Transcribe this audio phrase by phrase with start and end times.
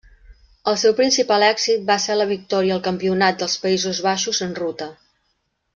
[0.71, 4.89] El seu principal èxit va ser la victòria al Campionat dels Països Baixos en ruta.